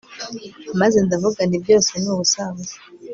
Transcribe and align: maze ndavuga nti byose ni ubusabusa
maze 0.79 0.97
ndavuga 1.05 1.41
nti 1.47 1.57
byose 1.63 1.89
ni 2.01 2.09
ubusabusa 2.13 2.77